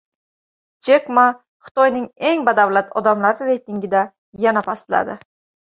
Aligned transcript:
Jek 0.87 1.03
Ma 1.17 1.25
Xitoyning 1.67 2.09
eng 2.31 2.49
badavlat 2.49 2.91
odamlari 3.03 3.53
reytingida 3.53 4.05
yana 4.47 4.69
pastladi 4.73 5.23